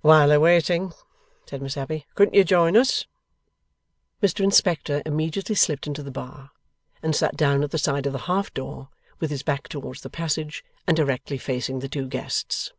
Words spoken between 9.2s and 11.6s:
with his back towards the passage, and directly